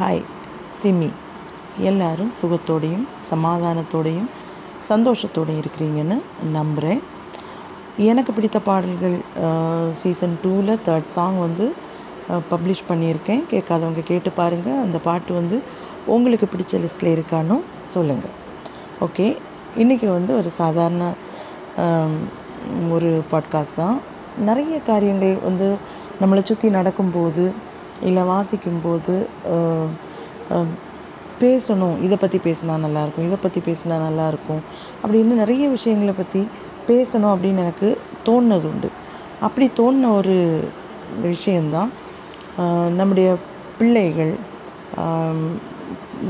[0.00, 0.22] Hi
[0.76, 1.08] SIMI.
[1.88, 4.28] எல்லாரும் சுகத்தோடையும் சமாதானத்தோடையும்
[4.88, 6.16] சந்தோஷத்தோடையும் இருக்கிறீங்கன்னு
[6.52, 7.00] நம்புகிறேன்
[8.10, 9.18] எனக்கு பிடித்த பாடல்கள்
[10.02, 11.66] சீசன் டூவில் தேர்ட் சாங் வந்து
[12.52, 13.44] பப்ளிஷ் பண்ணியிருக்கேன்.
[13.52, 15.58] கேட்காதவங்க கேட்டு பாருங்கள் அந்த பாட்டு வந்து
[16.06, 17.64] உங்களுக்கு பிடிச்ச லிஸ்ட்டில் இருக்கானும்
[17.94, 18.36] சொல்லுங்கள்
[19.06, 19.26] ஓகே
[19.76, 21.12] இன்றைக்கி வந்து ஒரு சாதாரண
[22.96, 23.98] ஒரு பாட்காஸ்ட் தான்.
[24.48, 25.68] நிறைய காரியங்கள் வந்து
[26.22, 27.44] நம்மளை சுற்றி நடக்கும்போது
[28.02, 29.26] இல்லை வாசிக்கும்போது
[31.40, 34.60] பேசணும் இதை பற்றி பேசினா நல்லாயிருக்கும் இதை பற்றி பேசினா நல்லாயிருக்கும்
[35.06, 36.48] அப்படின்னு நிறைய விஷயங்களை பற்றி
[36.88, 38.90] பேசணும் அப்படின்னு எனக்கு தோணுனது உண்டு.
[39.40, 40.60] அப்படி தோணின ஒரு
[41.22, 41.90] விஷயந்தான்
[42.96, 43.36] நம்முடைய
[43.78, 44.34] பிள்ளைகள்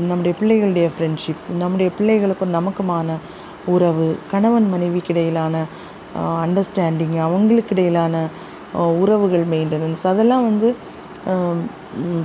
[0.07, 3.11] நம்முடைய பிள்ளைகளுடைய ஃப்ரெண்ட்ஷிப்ஸ் நம்முடைய பிள்ளைகளுக்கும் நமக்குமான
[3.65, 5.65] உறவு கணவன் மனைவிக்கு இடையிலான
[6.17, 8.27] அண்டர்ஸ்டாண்டிங் அவங்களுக்கு இடையிலான
[8.73, 10.75] உறவுகள் மெயின்டெனன்ஸ் அதெல்லாம் வந்து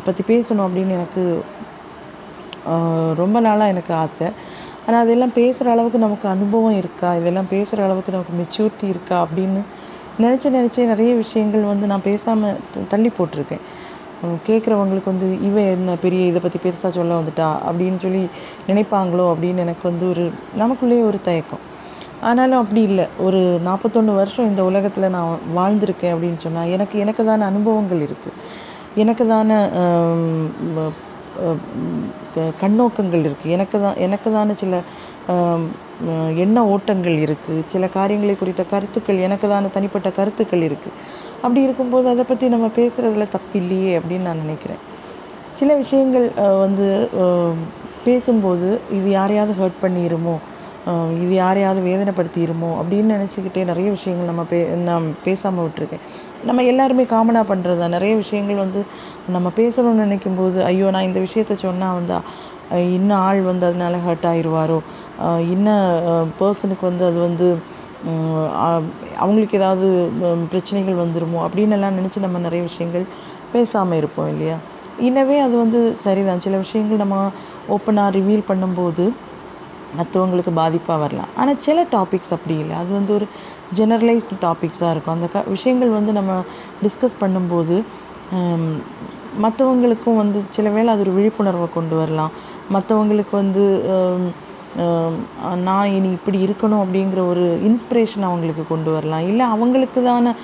[0.06, 1.22] பற்றி பேசணும் அப்படின்னு எனக்கு
[3.22, 4.28] ரொம்ப நாளாக எனக்கு ஆசை.
[4.86, 7.08] ஆனால் அதெல்லாம் பேசுகிற அளவுக்கு நமக்கு அனுபவம் இருக்கா?
[7.20, 9.16] இதெல்லாம் பேசுகிற அளவுக்கு நமக்கு மெச்சூரிட்டி இருக்கா?
[9.26, 9.60] அப்படின்னு
[10.24, 12.60] நினச்சி நினச்சி நிறைய விஷயங்கள் வந்து நான் பேசாமல்
[12.92, 13.64] தள்ளி போட்டிருக்கேன்.
[14.48, 17.48] கேட்குறவங்களுக்கு வந்து இவன் என்ன பெரிய இதை பற்றி பெருசாக சொல்ல வந்துட்டா?
[17.68, 18.22] அப்படின்னு சொல்லி
[18.68, 19.26] நினைப்பாங்களோ?
[19.32, 20.24] அப்படின்னு எனக்கு வந்து ஒரு
[20.62, 21.64] நமக்குள்ளேயே ஒரு தயக்கம்.
[22.28, 23.06] ஆனாலும் அப்படி இல்லை.
[23.26, 28.36] ஒரு நாற்பத்தொன்று வருஷம் இந்த உலகத்தில் நான் வாழ்ந்திருக்கேன் அப்படின்னு சொன்னால் எனக்கு எனக்கு தான அனுபவங்கள் இருக்குது
[28.96, 29.50] எனக்குதான
[32.34, 34.74] க- கண்ணோக்கங்கள் இருக்குது எனக்கு தான் எனக்கு தானே சில
[36.36, 40.96] எண்ண ஓட்டங்கள் இருக்குது சில காரியங்களை குறித்த கருத்துக்கள் எனக்கு தானே தனிப்பட்ட கருத்துக்கள் இருக்குது
[41.42, 44.82] அப்படி இருக்கும்போது அதை பற்றி நம்ம பேசுகிறதுல தப்பு இல்லையே அப்படின்னு நான் நினைக்கிறேன்.
[45.54, 46.26] சில விஷயங்கள்
[46.58, 46.86] வந்து
[48.04, 50.36] பேசும்போது இது யாரையாவது ஹர்ட் பண்ணிடுமோ
[51.22, 56.04] இது யாரையாவது வேதனைப்படுத்திடுமோ அப்படின்னு நினச்சிக்கிட்டே நிறைய விஷயங்கள் நம்ம பே நான் பேசாமல் விட்டுருக்கேன்.
[56.48, 57.94] நம்ம எல்லாருமே காமனாக பண்ணுறது தான்.
[57.96, 58.80] நிறைய விஷயங்கள் வந்து
[59.36, 62.18] நம்ம பேசணும்னு நினைக்கும் போது ஐயோ நான் இந்த விஷயத்த சொன்னால் வந்து
[62.94, 64.78] இன்னும் ஆள் வந்து அதனால் ஹர்ட் ஆயிடுவாரோ
[65.54, 67.48] இன்னும் பர்சனுக்கு வந்து அது வந்து
[69.22, 69.86] அவங்களுக்கு ஏதாவது
[70.52, 71.38] பிரச்சனைகள் வந்துருமோ?
[71.46, 73.04] அப்படின்னு எல்லாம் நினச்சி நம்ம நிறைய விஷயங்கள்
[73.54, 74.56] பேசாமல் இருப்போம் இல்லையா?
[75.08, 76.42] இன்னவே அது வந்து சரிதான்.
[76.46, 77.16] சில விஷயங்கள் நம்ம
[77.74, 79.04] ஓப்பனாக ரிவீல் பண்ணும்போது
[79.98, 81.30] மற்றவங்களுக்கு பாதிப்பாக வரலாம்.
[81.40, 82.74] ஆனால் சில டாபிக்ஸ் அப்படி இல்லை.
[82.82, 83.28] அது வந்து ஒரு
[83.78, 85.16] ஜெனரலைஸ்டு டாபிக்ஸாக இருக்கும்.
[85.16, 86.32] அந்த க விஷயங்கள் வந்து நம்ம
[86.86, 87.76] டிஸ்கஸ் பண்ணும்போது
[89.44, 92.34] மற்றவங்களுக்கும் வந்து சில வேளை அது ஒரு விழிப்புணர்வை கொண்டு வரலாம்.
[92.74, 93.64] மற்றவங்களுக்கு வந்து
[95.66, 99.26] நான் இனி இப்படி இருக்கணும் அப்படிங்கிற ஒரு இன்ஸ்பிரேஷன் அவங்களுக்கு கொண்டு வரலாம்.
[99.30, 100.34] இல்லை அவங்களுக்கு தான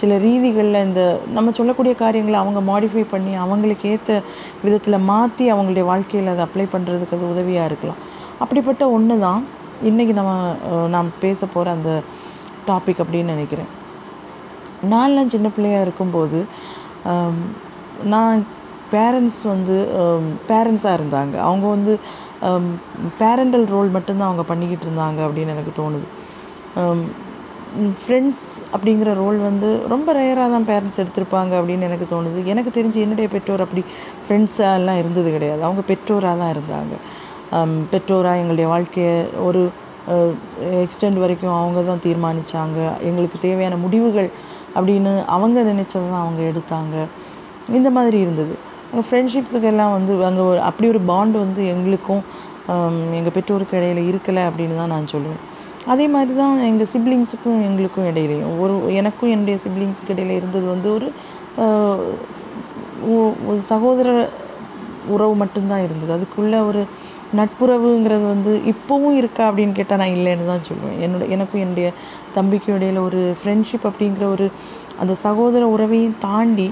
[0.00, 1.02] சில ரீதிகளில் இந்த
[1.36, 4.18] நம்ம சொல்லக்கூடிய காரியங்களை அவங்க மாடிஃபை பண்ணி அவங்களுக்கு ஏற்ற
[4.64, 8.02] விதத்தில் மாற்றி அவங்களுடைய வாழ்க்கையில் அதை அப்ளை பண்ணுறதுக்கு அது உதவியாக இருக்கலாம்.
[8.42, 9.42] அப்படிப்பட்ட ஒன்று தான்
[9.90, 10.32] இன்றைக்கி நம்ம
[10.94, 11.92] நாம் பேச போகிற அந்த
[12.68, 13.70] டாபிக் அப்படின்னு நினைக்கிறேன்.
[14.92, 16.40] நான்லாம் சின்ன பிள்ளையாக இருக்கும்போது
[18.14, 18.40] நான்
[18.94, 19.76] பேரண்ட்ஸ் வந்து
[20.50, 21.34] பேரண்ட்ஸாக இருந்தாங்க.
[21.48, 21.92] அவங்க வந்து
[23.20, 26.06] பேரண்டல் ரோல் மட்டும்தான் அவங்க பண்ணிக்கிட்டு இருந்தாங்க அப்படின்னு எனக்கு தோணுது.
[28.00, 32.40] ஃப்ரெண்ட்ஸ் அப்படிங்கிற ரோல் வந்து ரொம்ப ரேராக தான் பேரண்ட்ஸ் எடுத்திருப்பாங்க அப்படின்னு எனக்கு தோணுது.
[32.52, 33.84] எனக்கு தெரிஞ்சு என்னுடைய பெற்றோர் அப்படி
[34.24, 35.62] ஃப்ரெண்ட்ஸாக எல்லாம் இருந்தது கிடையாது.
[35.68, 36.96] அவங்க பெற்றோராக தான் இருந்தாங்க.
[37.92, 39.14] பெற்றோராக எங்களுடைய வாழ்க்கையை
[39.48, 39.62] ஒரு
[40.84, 44.30] எக்ஸ்டெண்ட் வரைக்கும் அவங்க தான் தீர்மானித்தாங்க எங்களுக்கு தேவையான முடிவுகள்
[44.76, 46.94] அப்படின்னு அவங்க நினைச்சதை தான் அவங்க எடுத்தாங்க.
[47.78, 48.54] இந்த மாதிரி இருந்தது.
[48.88, 52.22] அங்கே ஃப்ரெண்ட்ஷிப்ஸுக்கு எல்லாம் வந்து அங்கே ஒரு அப்படி ஒரு பாண்ட் வந்து எங்களுக்கும்
[53.18, 55.40] எங்கள் பெற்றோருக்கு இடையில் இருக்கலை அப்படின்னு தான் நான் சொல்லுவேன்.
[55.92, 58.52] அதே மாதிரி தான் எங்கள் சிப்ளிங்ஸுக்கும் எங்களுக்கும் இடையிலையும்.
[58.64, 61.08] ஒரு எனக்கும் என்னுடைய சிப்ளிங்ஸுக்கு இடையில இருந்தது வந்து ஒரு
[63.50, 64.08] ஒரு சகோதர
[65.14, 66.12] உறவு மட்டும்தான் இருந்தது.
[66.18, 66.82] அதுக்குள்ளே ஒரு
[67.38, 70.96] நட்புறவுங்கிறது வந்து இப்போவும் இருக்கா அப்படின்னு கேட்டால் நான் இல்லைன்னு தான் சொல்லுவேன்.
[71.04, 71.88] என்னோட எனக்கும் என்னுடைய
[72.36, 74.46] தம்பிக்கும் இடையில ஒரு ஃப்ரெண்ட்ஷிப் அப்படிங்கிற ஒரு
[75.02, 76.66] அந்த சகோதர உறவையும் தாண்டி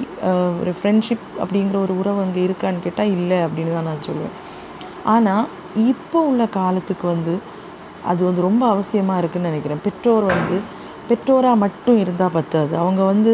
[0.60, 4.36] ஒரு ஃப்ரெண்ட்ஷிப் அப்படிங்கிற ஒரு உறவு அங்கே இருக்கான்னு கேட்டால் இல்லை அப்படின்னு தான் நான் சொல்லுவேன்.
[5.14, 5.46] ஆனால்
[5.92, 7.34] இப்போ உள்ள காலத்துக்கு வந்து
[8.10, 9.82] அது வந்து ரொம்ப அவசியமாக இருக்குதுன்னு நினைக்கிறேன்.
[9.86, 10.58] பெற்றோர் வந்து
[11.08, 12.72] பெற்றோராக மட்டும் இருந்தால் பத்தாது.
[12.82, 13.32] அவங்க வந்து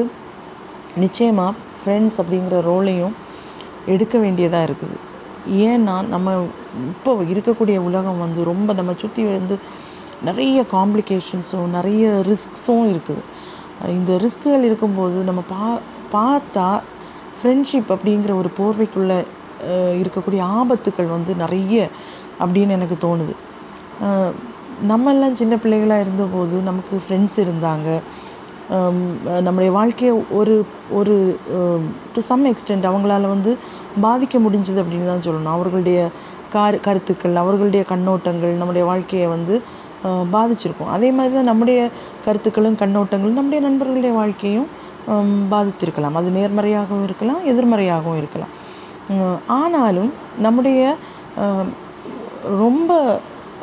[1.04, 3.14] நிச்சயமாக ஃப்ரெண்ட்ஸ் அப்படிங்கிற ரோலையும்
[3.94, 4.97] எடுக்க வேண்டியதாக இருக்குது.
[5.67, 6.35] ஏன்னா நம்ம
[6.93, 9.56] இப்போ இருக்கக்கூடிய உலகம் வந்து ரொம்ப நம்ம சுற்றி வந்து
[10.25, 13.25] நிறைய காம்ப்ளிகேஷன்ஸும் நிறைய ரிஸ்க்ஸும் இருக்குது.
[13.99, 15.67] இந்த ரிஸ்க்குகள் இருக்கும்போது நம்ம பா
[16.15, 16.69] பார்த்தா
[17.38, 19.19] ஃப்ரெண்ட்ஷிப் அப்படிங்கிற ஒரு போர்வைக்குள்ளே
[20.03, 21.88] இருக்கக்கூடிய ஆபத்துக்கள் வந்து நிறைய
[22.44, 23.35] அப்படின்னு எனக்கு தோணுது.
[24.91, 27.88] நம்மெல்லாம் சின்ன பிள்ளைகளாக இருந்தபோது நமக்கு ஃப்ரெண்ட்ஸ் இருந்தாங்க.
[29.47, 30.55] நம்முடைய வாழ்க்கையை ஒரு
[30.99, 31.15] ஒரு
[32.15, 33.53] டு சம் எக்ஸ்டெண்ட் அவங்களால வந்து
[34.04, 35.54] பாதிக்க முடிஞ்சது அப்படின்னு தான் சொல்லணும்.
[35.56, 35.98] அவர்களுடைய
[36.54, 39.54] கார் கருத்துக்கள் அவர்களுடைய கண்ணோட்டங்கள் நம்முடைய வாழ்க்கையை வந்து
[40.34, 40.90] பாதிச்சிருக்கும்.
[40.96, 41.78] அதே மாதிரி தான் நம்முடைய
[42.26, 44.69] கருத்துக்களும் கண்ணோட்டங்களும் நம்முடைய நண்பர்களுடைய வாழ்க்கையும்
[45.54, 46.16] பாதித்திருக்கலாம்.
[46.20, 48.52] அது நேர்மறையாகவும் இருக்கலாம் எதிர்மறையாகவும் இருக்கலாம்.
[49.60, 50.10] ஆனாலும்
[50.46, 50.81] நம்முடைய
[52.64, 52.93] ரொம்ப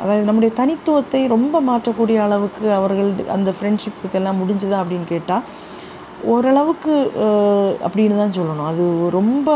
[0.02, 5.44] அதாவது நம்முடைய தனித்துவத்தை ரொம்ப மாற்றக்கூடிய அளவுக்கு அவர்கள் அந்த ஃப்ரெண்ட்ஷிப்ஸுக்கெல்லாம் முடிஞ்சுதா அப்படின்னு கேட்டால்
[6.32, 6.94] ஓரளவுக்கு
[7.88, 8.66] அப்படின்னு தான் சொல்லணும்.
[8.70, 9.48] அது ரொம்ப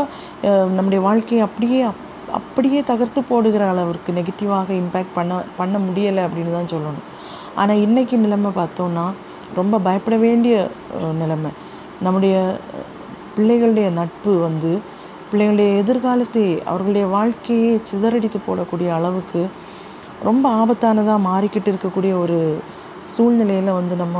[0.77, 6.71] நம்முடைய வாழ்க்கையை அப்படியே அப்- அப்படியே தகர்த்து போடுகிற அளவிற்கு நெகட்டிவாக இம்பேக்ட் பண்ண பண்ண முடியலை அப்படின்னு தான்
[6.73, 7.05] சொல்லணும்.
[7.55, 9.05] ஆனால் இன்றைக்கி நிலைமை பார்த்தோன்னா
[9.55, 10.55] ரொம்ப பயப்பட வேண்டிய
[11.21, 11.51] நிலைமை.
[12.01, 12.35] நம்முடைய
[13.37, 14.71] பிள்ளைகளுடைய நட்பு வந்து
[15.31, 19.41] பிள்ளைகளுடைய எதிர்காலத்தை அவர்களுடைய வாழ்க்கையை சிதறடித்து போடக்கூடிய அளவுக்கு
[20.23, 22.39] ரொம்ப ஆபத்தானதாக மாறிக்கிட்டு இருக்கக்கூடிய ஒரு
[23.15, 24.17] சூழ்நிலையில் வந்து நம்ம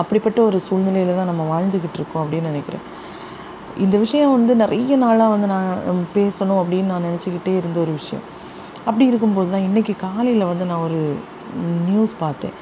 [0.00, 2.84] அப்படிப்பட்ட ஒரு சூழ்நிலையில் தான் நம்ம வாழ்ந்துக்கிட்டு இருக்கோம் அப்படின்னு நினைக்கிறேன்.
[3.84, 8.24] இந்த விஷயம் வந்து நிறைய நாளாக வந்து நான் பேசணும் அப்படின்னு நான் நினச்சிக்கிட்டே இருந்த ஒரு விஷயம்.
[8.88, 11.00] அப்படி இருக்கும்போது தான் இன்றைக்கி காலையில் வந்து நான் ஒரு
[11.88, 12.54] நியூஸ் பார்த்தேன்.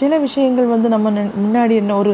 [0.00, 1.10] சில விஷயங்கள் வந்து நம்ம
[1.44, 2.12] முன்னாடி என்ன ஒரு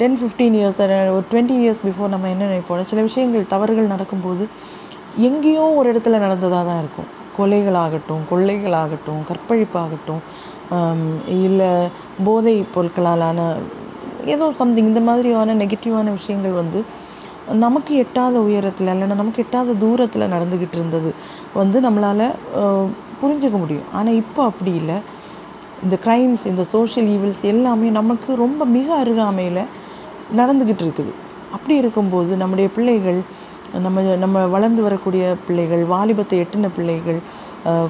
[0.00, 0.80] டென் ஃபிஃப்டீன் இயர்ஸ்
[1.16, 2.84] ஒரு டுவெண்ட்டி இயர்ஸ் பிஃபோர் நம்ம என்ன நினைப்போம்?
[2.92, 4.44] சில விஷயங்கள் தவறுகள் நடக்கும்போது
[5.28, 7.10] எங்கேயோ ஒரு இடத்துல நடந்ததாக தான் இருக்கும்.
[7.38, 10.22] கொலைகளாகட்டும் கொள்ளைகளாகட்டும் கற்பழிப்பாகட்டும்
[11.44, 11.70] இல்லை
[12.26, 13.38] போதை பொருட்களாலான
[14.34, 16.80] ஏதோ சம்திங் இந்த மாதிரியான நெகட்டிவான விஷயங்கள் வந்து
[17.64, 21.10] நமக்கு எட்டாத உயரத்தில் இல்லைன்னா நமக்கு எட்டாத தூரத்தில் நடந்துக்கிட்டு இருந்தது
[21.60, 22.26] வந்து நம்மளால்
[23.22, 23.88] புரிஞ்சுக்க முடியும்.
[23.98, 24.98] ஆனால் இப்போ அப்படி இல்லை.
[25.84, 29.62] இந்த க்ரைம்ஸ் இந்த சோஷியல் ஈவில்ஸ் எல்லாமே நமக்கு ரொம்ப மிக அருகாமையில்
[30.40, 31.12] நடந்துக்கிட்டு இருக்குது.
[31.54, 33.20] அப்படி இருக்கும்போது நம்முடைய பிள்ளைகள்
[33.84, 37.20] நம்ம நம்ம வளர்ந்து வரக்கூடிய பிள்ளைகள் வாலிபத்தை எட்டின பிள்ளைகள்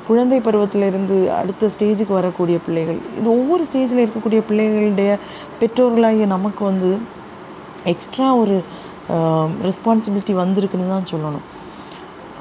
[0.06, 5.12] குழந்தை பருவத்திலிருந்து அடுத்த ஸ்டேஜுக்கு வரக்கூடிய பிள்ளைகள் இது ஒவ்வொரு ஸ்டேஜில் இருக்கக்கூடிய பிள்ளைகளுடைய
[5.60, 6.90] பெற்றோர்களாகிய நமக்கு வந்து
[7.92, 8.56] எக்ஸ்ட்ரா ஒரு
[9.68, 11.46] ரெஸ்பான்சிபிலிட்டி வந்திருக்குன்னு தான் சொல்லணும்.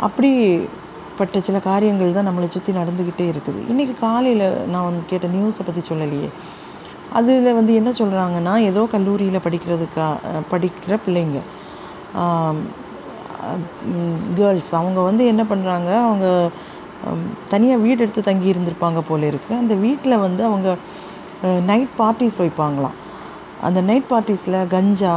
[0.07, 3.61] அப்படிப்பட்ட சில காரியங்கள் தான் நம்மளை சுற்றி நடந்துக்கிட்டே இருக்குது.
[3.71, 6.29] இன்றைக்கி காலையில் நான் வந்து கேட்ட நியூஸை பற்றி சொல்லலையே.
[7.19, 10.07] அதில் வந்து என்ன சொல்கிறாங்கன்னா ஏதோ கல்லூரியில் படிக்கிறதுக்கா
[10.51, 11.39] படிக்கிற பிள்ளைங்க
[14.37, 16.27] கேர்ள்ஸ் அவங்க வந்து என்ன பண்ணுறாங்க அவங்க
[17.49, 20.69] தனியாக வீடு எடுத்து தங்கி இருந்திருப்பாங்க போல இருக்குது அந்த வீட்டில் வந்து அவங்க
[21.69, 22.97] நைட் பார்ட்டிஸ் வைப்பாங்களாம்.
[23.67, 25.15] அந்த நைட் பார்ட்டிஸில் கஞ்சா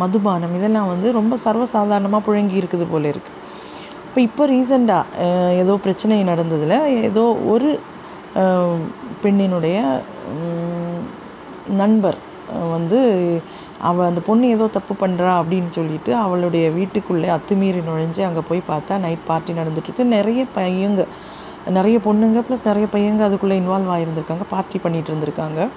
[0.00, 3.40] மதுபானம் இதெல்லாம் வந்து ரொம்ப சர்வசாதாரணமாக புழங்கி இருக்குது போல இருக்குது
[4.06, 5.28] இப்போ இப்போ ரீசெண்டாக
[5.62, 6.76] ஏதோ பிரச்சனை நடந்ததில்
[7.08, 7.70] ஏதோ ஒரு
[9.22, 9.78] பெண்ணினுடைய
[11.80, 12.18] நண்பர்
[12.74, 13.00] வந்து
[13.88, 18.98] அவள் அந்த பொண்ணு ஏதோ தப்பு பண்ணுறா அப்படின்னு சொல்லிட்டு அவளுடைய வீட்டுக்குள்ளே அத்துமீறி நுழைஞ்சு அங்கே போய் பார்த்தா
[19.04, 20.04] நைட் பார்ட்டி நடந்துட்டுருக்கு.
[20.16, 21.06] நிறைய பையங்க
[21.78, 25.68] நிறைய பொண்ணுங்க ப்ளஸ் நிறைய பையங்க அதுக்குள்ளே இன்வால்வ் ஆகியிருந்திருக்காங்க பார்ட்டி பண்ணிகிட்டு இருந்திருக்காங்க.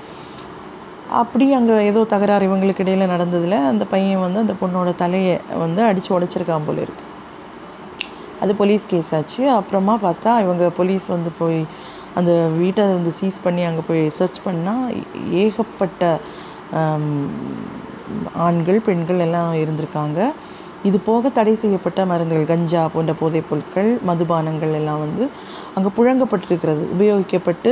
[1.21, 6.19] அப்படி அங்கே ஏதோ தகராறு இவங்களுக்கு இடையில் நடந்ததில் அந்த பையன் வந்து அந்த பொண்ணோட தலையை வந்து அடித்து
[6.19, 7.03] உடைச்சிருக்கான் போல இருக்கு.
[8.41, 9.43] அது போலீஸ் கேஸ் ஆச்சு.
[9.59, 11.61] அப்புறமா பார்த்தா இவங்க போலீஸ் வந்து போய்
[12.19, 14.85] அந்த வீட்டை வந்து சீஸ் பண்ணி அங்கே போய் சர்ச் பண்ணால்
[15.43, 16.19] ஏகப்பட்ட
[18.47, 20.19] ஆண்கள் பெண்கள் எல்லாம் இருந்திருக்காங்க.
[20.87, 25.23] இது போக தடை செய்யப்பட்ட மருந்துகள் கஞ்சா போன்ற போதைப் பொருட்கள் மதுபானங்கள் எல்லாம் வந்து
[25.75, 26.83] அங்கே புழங்கப்பட்டிருக்கிறது.
[26.95, 27.71] உபயோகிக்கப்பட்டு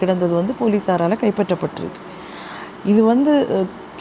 [0.00, 2.00] கிடந்தது வந்து போலீஸாரால் கைப்பற்றப்பட்டிருக்கு.
[2.92, 3.32] இது வந்து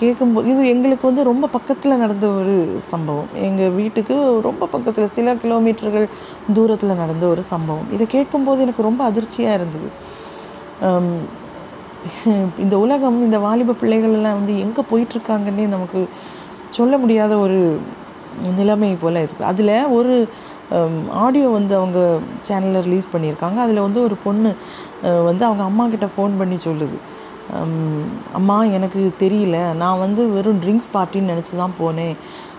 [0.01, 2.53] கேட்கும்போது இது எங்களுக்கு வந்து ரொம்ப பக்கத்தில் நடந்த ஒரு
[2.91, 3.31] சம்பவம்.
[3.47, 4.15] எங்கள் வீட்டுக்கு
[4.47, 6.07] ரொம்ப பக்கத்தில் சில கிலோமீட்டர்கள்
[6.57, 7.89] தூரத்தில் நடந்த ஒரு சம்பவம்.
[7.95, 9.89] இதை கேட்கும்போது எனக்கு ரொம்ப அதிர்ச்சியாக இருந்தது.
[12.63, 16.01] இந்த உலகம் இந்த வாலிப பிள்ளைகள் எல்லாம் வந்து எங்கே போயிட்டுருக்காங்கன்னே நமக்கு
[16.77, 17.57] சொல்ல முடியாத ஒரு
[18.59, 20.13] நிலைமை போல் இருக்குது அதில் ஒரு
[21.25, 21.99] ஆடியோ வந்து அவங்க
[22.47, 23.57] சேனலில் ரிலீஸ் பண்ணியிருக்காங்க.
[23.65, 24.51] அதில் வந்து ஒரு பொண்ணு
[25.29, 26.97] வந்து அவங்க அம்மா கிட்ட ஃபோன் பண்ணி சொல்லுது.
[28.39, 29.57] அம்மா எனக்கு தெரியல.
[29.83, 32.15] நான் வந்து வெறும் ட்ரிங்க்ஸ் பார்ட்டின்னு நினச்சி தான் போனேன்.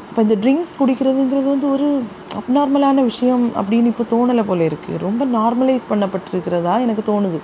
[0.09, 1.89] அப்போ இந்த ட்ரிங்க்ஸ் குடிக்கிறதுங்கிறது வந்து ஒரு
[2.41, 7.41] அப்நார்மலான விஷயம் அப்படின்னு இப்போ தோணலை போல இருக்குது ரொம்ப நார்மலைஸ் பண்ணப்பட்டிருக்கிறதா எனக்கு தோணுது.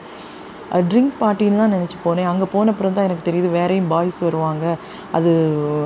[0.91, 2.29] ட்ரிங்க்ஸ் பார்ட்டின்னு தான் நினச்சி போனேன்.
[2.31, 4.65] அங்கே போனப்புறம் தான் எனக்கு தெரியுது வேறையும் பாய்ஸ் வருவாங்க.
[5.17, 5.31] அது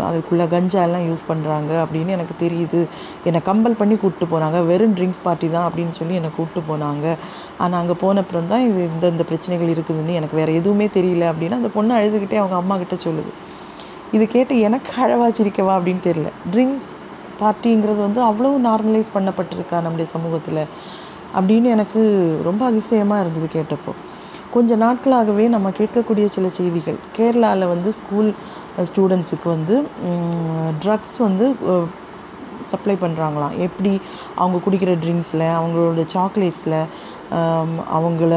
[0.09, 2.81] அதுக்குள்ளே கஞ்சா எல்லாம் யூஸ் பண்ணுறாங்க அப்படின்னு எனக்கு தெரியுது.
[3.31, 4.61] என்னை கம்பல் பண்ணி கூப்பிட்டு போனாங்க.
[4.71, 7.17] வெறும் ட்ரிங்க்ஸ் பார்ட்டி தான் அப்படின்னு சொல்லி என்னை கூப்பிட்டு போனாங்க.
[7.65, 11.61] ஆனால் அங்கே போன அப்புறம் தான் இது இந்த இந்த பிரச்சனைகள் இருக்குதுன்னு எனக்கு வேறு எதுவுமே தெரியல அப்படின்னு
[11.61, 13.33] அந்த பொண்ணு அழுதுகிட்டே அவங்க அம்மா கிட்ட சொல்லுது.
[14.17, 16.31] இது கேட்டு எனக்கு அழவா சிரிக்கவா அப்படின்னு தெரியல.
[16.53, 16.89] ட்ரிங்க்ஸ்
[17.43, 20.63] பார்ட்டிங்கிறது வந்து அவ்வளோ நார்மலைஸ் பண்ணப்பட்டிருக்கா நம்முடைய சமூகத்தில்
[21.39, 22.01] அப்படின்னு எனக்கு
[22.49, 23.93] ரொம்ப அதிசயமாக இருந்தது கேட்டப்போ.
[24.55, 26.99] கொஞ்ச நாட்களாகவே நம்ம கேட்கக்கூடிய சில செய்திகள்.
[27.17, 28.31] கேரளாவில் வந்து ஸ்கூல்
[28.91, 29.75] ஸ்டூடெண்ட்ஸுக்கு வந்து
[30.83, 31.47] ட்ரக்ஸ் வந்து
[32.73, 33.93] சப்ளை பண்ணுறாங்களாம் எப்படி
[34.41, 36.79] அவங்க குடிக்கிற ட்ரிங்க்ஸில் அவங்களோட சாக்லேட்ஸில்
[37.99, 38.35] அவங்கள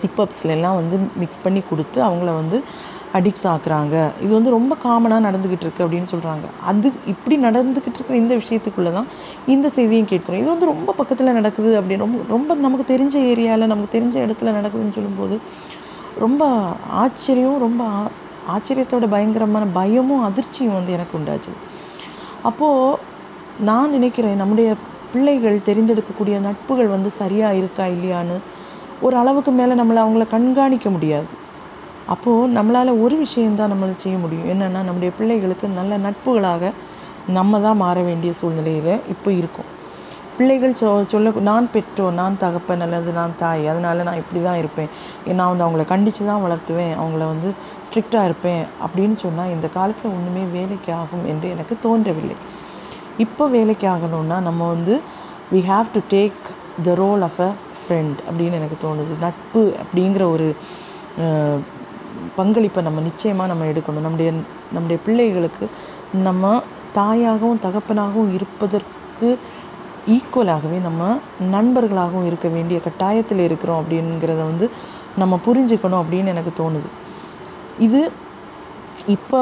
[0.00, 2.58] சிப்பப்ஸ்ல எல்லாம் வந்து மிக்ஸ் பண்ணி கொடுத்து அவங்கள வந்து
[3.16, 3.94] அடிக்ட்ஸ் ஆக்குறாங்க.
[4.24, 9.08] இது வந்து ரொம்ப காமனாக நடந்துக்கிட்டு இருக்குது அப்படின்னு சொல்கிறாங்க அது இப்படி நடந்துக்கிட்டு இருக்கிற இந்த விஷயத்துக்குள்ளே தான்
[9.54, 10.40] இந்த செய்தியும் கேட்குறோம்.
[10.42, 14.96] இது வந்து ரொம்ப பக்கத்தில் நடக்குது அப்படின்னு ரொம்ப ரொம்ப நமக்கு தெரிஞ்ச ஏரியாவில் நமக்கு தெரிஞ்ச இடத்துல நடக்குதுன்னு
[14.98, 15.38] சொல்லும்போது
[16.24, 16.44] ரொம்ப
[17.02, 17.82] ஆச்சரியம் ரொம்ப
[18.54, 21.52] ஆச்சரியத்தோட பயங்கரமான பயமும் அதிர்ச்சியும் வந்து எனக்கு உண்டாச்சு.
[22.48, 22.98] அப்போது
[23.68, 24.70] நான் நினைக்கிறேன் நம்முடைய
[25.12, 28.36] பிள்ளைகள் தெரிந்தெடுக்கக்கூடிய நட்புகள் வந்து சரியாக இருக்கா இல்லையான்னு
[29.06, 31.30] ஒரு அளவுக்கு மேலே நம்மளை அவங்கள கண்காணிக்க முடியாது.
[32.14, 34.48] அப்போது நம்மளால் ஒரு விஷயந்தான் நம்மளை செய்ய முடியும்.
[34.52, 36.72] என்னென்னா நம்முடைய பிள்ளைகளுக்கு நல்ல நட்புகளாக
[37.36, 39.68] நம்ம தான் மாற வேண்டிய சூழ்நிலையில் இப்போ இருக்கும்.
[40.36, 44.90] பிள்ளைகள் சொ சொல்ல நான் பெற்றோர் நான் தகப்பன் அல்லது நான் தாய் அதனால் நான் இப்படி தான் இருப்பேன்.
[45.38, 47.48] நான் வந்து அவங்கள கண்டித்து தான் வளர்த்துவேன் அவங்கள வந்து
[47.86, 52.36] ஸ்ட்ரிக்டாக இருப்பேன் அப்படின்னு சொன்னால் இந்த காலத்தில் ஒன்றுமே வேலைக்கு ஆகும் என்று எனக்கு தோன்றவில்லை.
[53.24, 54.94] இப்போ வேலைக்கு ஆகணும்னா நம்ம வந்து
[55.54, 56.40] we have to take
[56.86, 57.50] the role of a
[57.82, 59.12] friend அப்படின்னு எனக்கு தோணுது.
[59.26, 60.48] நட்பு அப்படிங்கிற ஒரு
[62.38, 64.04] பங்களிப்பை நம்ம நிச்சயமாக நம்ம எடுக்கணும்.
[64.06, 64.30] நம்முடைய
[64.74, 65.66] நம்முடைய பிள்ளைகளுக்கு
[66.26, 66.52] நம்ம
[66.98, 69.28] தாயாகவும் தகப்பனாகவும் இருப்பதற்கு
[70.16, 71.10] ஈக்குவலாகவே நம்ம
[71.54, 74.66] நண்பர்களாகவும் இருக்க வேண்டிய கட்டாயத்தில் இருக்கிறோம் அப்படிங்கிறத வந்து
[75.22, 76.88] நம்ம புரிஞ்சுக்கணும் அப்படின்னு எனக்கு தோணுது.
[77.86, 78.00] இது
[79.16, 79.40] இப்போ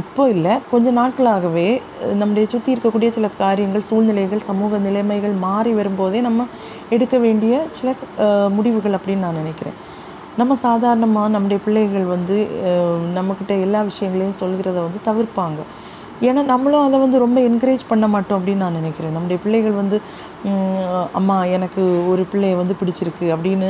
[0.00, 1.66] இப்போ இல்லை கொஞ்ச நாட்களாகவே
[2.20, 6.46] நம்முடைய சுற்றி இருக்கக்கூடிய சில காரியங்கள் சூழ்நிலைகள் சமூக நிலைமைகள் மாறி வரும்போதே நம்ம
[6.94, 7.94] எடுக்க வேண்டிய சில
[8.56, 9.76] முடிவுகள் அப்படின்னு நான் நினைக்கிறேன்.
[10.40, 12.36] நம்ம சாதாரணமாக நம்முடைய பிள்ளைகள் வந்து
[13.18, 15.60] நம்மக்கிட்ட எல்லா விஷயங்களையும் சொல்கிறத வந்து தவிர்ப்பாங்க.
[16.28, 19.14] ஏன்னா நம்மளும் அதை வந்து ரொம்ப என்கரேஜ் பண்ண மாட்டோம் அப்படின்னு நான் நினைக்கிறேன்.
[19.16, 19.96] நம்முடைய பிள்ளைகள் வந்து
[21.18, 23.68] அம்மா எனக்கு ஒரு பிள்ளைய வந்து பிடிச்சிருக்கு அப்படின்னு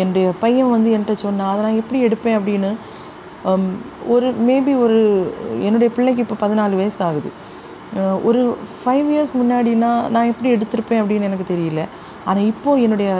[0.00, 2.38] என்னுடைய பையன் வந்து என்கிட்ட சொன்னால் அதை நான் எப்படி எடுப்பேன்?
[2.38, 2.70] அப்படின்னு
[4.14, 4.98] ஒரு மேபி ஒரு
[5.66, 7.30] என்னுடைய பிள்ளைக்கு இப்போ பதினாலு வயசு ஆகுது.
[8.28, 8.42] ஒரு
[8.82, 11.82] ஃபைவ் இயர்ஸ் முன்னாடினா நான் எப்படி எடுத்திருப்பேன் அப்படின்னு எனக்கு தெரியல.
[12.28, 13.10] ஆனால் இப்போது என்னுடைய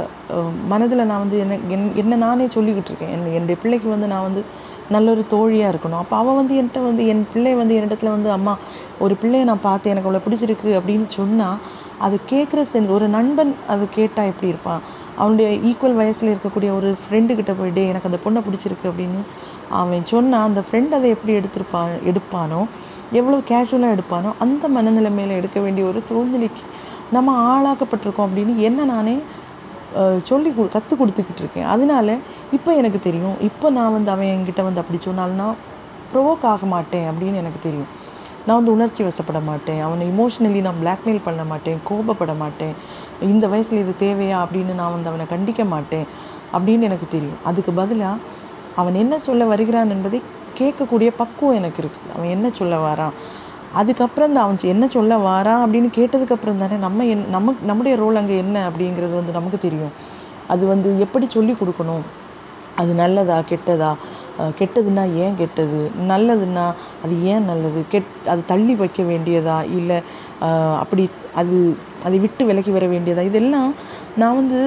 [0.73, 3.13] மனதில் நான் வந்து என்ன என் என்ன நானே சொல்லிக்கிட்டு இருக்கேன்.
[3.15, 4.43] என் என்னுடைய பிள்ளைக்கு வந்து நான் வந்து
[4.95, 6.01] நல்ல ஒரு தோழியாக இருக்கணும்.
[6.03, 8.55] அப்போ அவள் வந்து என்கிட்ட வந்து என் பிள்ளை வந்து என்னிடத்துல வந்து அம்மா
[9.05, 9.93] ஒரு பிள்ளையை நான் பார்த்தேன்.
[9.95, 11.59] எனக்கு அவ்வளோ பிடிச்சிருக்கு அப்படின்னு சொன்னால்
[12.07, 14.83] அது கேட்குற சென் ஒரு நண்பன் அது கேட்டால் எப்படி இருப்பான்?
[15.21, 19.21] அவனுடைய ஈக்குவல் வயசில் இருக்கக்கூடிய ஒரு ஃப்ரெண்டு கிட்ட போயிட்டு எனக்கு அந்த பொண்ணை பிடிச்சிருக்கு அப்படின்னு
[19.81, 22.61] அவன் சொன்னால் அந்த ஃப்ரெண்ட் அதை எப்படி எடுத்திருப்பான் எடுப்பானோ
[23.21, 26.65] எவ்வளோ கேஷுவலாக எடுப்பானோ அந்த மனநிலைமையில் எடுக்க வேண்டிய ஒரு சூழ்நிலைக்கு
[27.17, 29.17] நம்ம ஆளாக்கப்பட்டிருக்கோம் அப்படின்னு என்ன நானே
[30.29, 31.69] சொல்லி கற்றுக் கொடுத்துக்கிட்டு இருக்கேன்.
[31.75, 32.17] அதனால
[32.57, 33.37] இப்போ எனக்கு தெரியும்.
[33.49, 35.59] இப்போ நான் வந்து அவன் என்கிட்ட வந்து அப்படி சொன்னாலும் நான்
[36.13, 37.91] ப்ரொவோக் ஆக மாட்டேன் அப்படின்னு எனக்கு தெரியும்.
[38.47, 39.81] நான் வந்து உணர்ச்சி வசப்பட மாட்டேன்.
[39.87, 41.79] அவனை இமோஷ்னலி நான் பிளாக்மெயில் பண்ண மாட்டேன்.
[41.89, 42.75] கோபப்பட மாட்டேன்.
[43.33, 46.07] இந்த வயசில் இது தேவையா அப்படின்னு நான் வந்து அவனை கண்டிக்க மாட்டேன்
[46.57, 47.41] அப்படின்னு எனக்கு தெரியும்.
[47.51, 48.17] அதுக்கு பதிலாக
[48.81, 50.21] அவன் என்ன சொல்ல வருகிறான் என்பதை
[50.59, 53.15] கேட்கக்கூடிய பக்குவம் எனக்கு இருக்குது அவன் என்ன சொல்ல வரான்?
[53.81, 58.37] அதுக்கப்புறம் தான் அவன் என்ன சொல்ல வாரான் அப்படின்னு கேட்டதுக்கப்புறம் தானே நம்ம என் நம்ம நம்முடைய ரோல் அங்கே
[58.45, 59.95] என்ன அப்படிங்கிறது வந்து நமக்கு தெரியும்.
[60.53, 62.05] அது வந்து எப்படி சொல்லி கொடுக்கணும்?
[62.81, 63.93] அது நல்லதா கெட்டதா?
[64.59, 65.81] கெட்டதுன்னா ஏன் கெட்டது?
[66.11, 66.67] நல்லதுன்னா
[67.05, 67.81] அது ஏன் நல்லது?
[67.93, 69.57] கெட் அது தள்ளி வைக்க வேண்டியதா?
[69.79, 69.99] இல்லை
[70.83, 71.03] அப்படி
[71.41, 71.57] அது
[72.07, 73.23] அதை விட்டு விலகி வர வேண்டியதா?
[73.31, 73.71] இதெல்லாம்
[74.21, 74.61] நான் வந்து